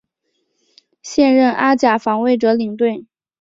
[1.03, 3.05] 现任阿甲防卫者领队。